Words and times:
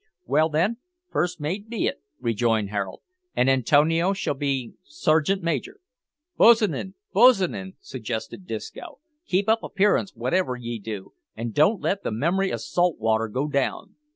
"Well 0.25 0.49
then, 0.49 0.77
first 1.11 1.39
mate 1.39 1.69
be 1.69 1.85
it," 1.85 2.01
rejoined 2.19 2.71
Harold, 2.71 3.03
"and 3.35 3.47
Antonio 3.47 4.13
shall 4.13 4.33
be 4.33 4.73
serjeant 4.83 5.43
major" 5.43 5.79
"Bo's'n 6.39 6.95
bo's'n," 7.13 7.75
suggested 7.81 8.47
Disco; 8.47 8.97
"keep 9.27 9.47
up 9.47 9.61
appearances 9.61 10.15
wotiver 10.17 10.55
ye 10.59 10.79
do, 10.79 11.13
an' 11.35 11.51
don't 11.51 11.81
let 11.81 12.01
the 12.01 12.09
memory 12.09 12.49
of 12.49 12.61
salt 12.61 12.97
water 12.97 13.27
go 13.27 13.47
down." 13.47 13.93